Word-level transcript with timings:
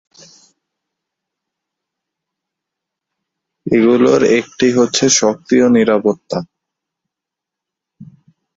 এগুলোর 3.65 4.21
একটি 4.39 4.67
হচ্ছে 4.77 5.05
সক্রিয় 5.19 5.67
নিরাপত্তা। 5.69 6.37